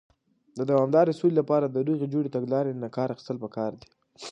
د 0.57 0.59
دوامدارې 0.69 1.17
سولې 1.19 1.35
لپاره، 1.41 1.65
د 1.69 1.77
روغې 1.87 2.07
جوړې 2.13 2.33
تګلارې 2.35 2.71
نۀ 2.81 2.87
کار 2.95 3.09
اخيستل 3.11 3.37
پکار 3.43 3.71
دی. 3.79 3.87